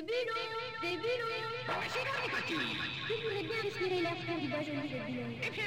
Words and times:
Des 0.00 0.06
bulots 0.06 0.80
Des 0.80 0.96
bulots 0.96 1.30
les 2.24 2.30
petits 2.30 2.56
Je 3.06 3.14
voudrais 3.22 3.42
bien 3.42 3.62
respirer 3.62 4.00
l'air 4.00 4.16
du 4.16 4.48
bas 4.48 4.62
de. 4.62 4.72
Eh 5.44 5.50
bien, 5.50 5.64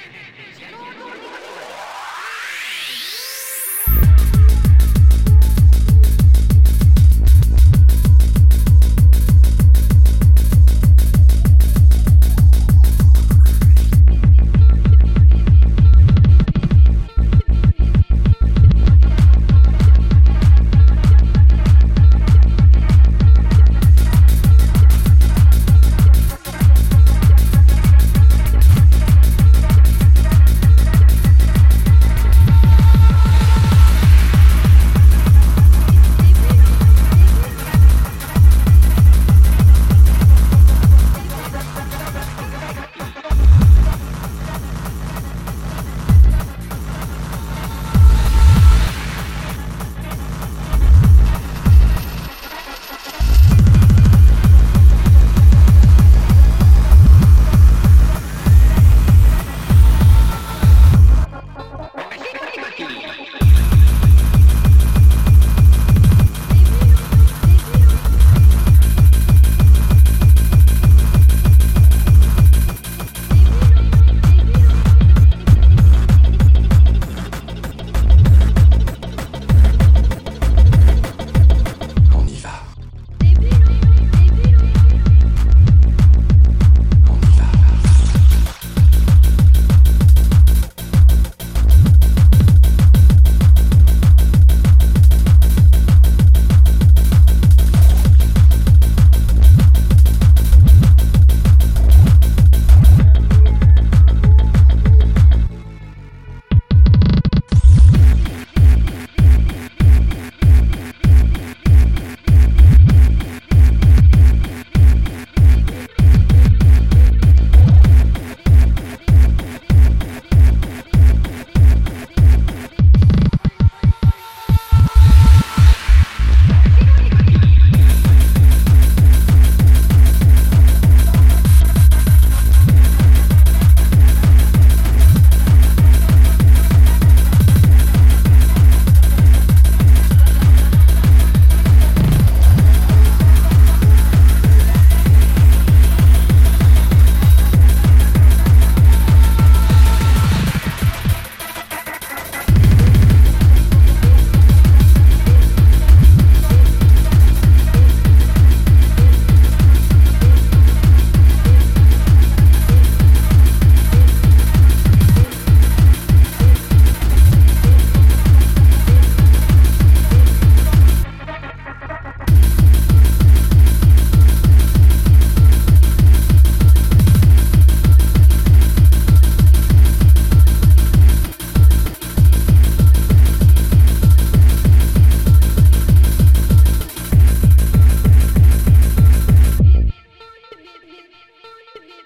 Kentucky. 62.76 63.13